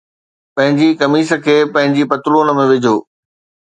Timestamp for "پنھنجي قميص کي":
0.55-1.57